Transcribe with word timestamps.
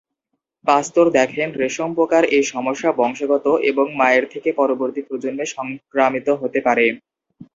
পাস্তুর 0.65 1.07
দেখেন 1.17 1.49
রেশম 1.55 1.89
পোকার 1.97 2.23
এই 2.35 2.43
সমস্যা 2.53 2.89
বংশগত 2.99 3.45
এবং 3.69 3.85
মায়ের 3.99 4.25
থেকে 4.33 4.49
পরবর্তী 4.59 5.01
প্রজন্মে 5.07 5.45
সংক্রামিত 5.55 6.27
হতে 6.41 6.59
পারে। 6.67 6.85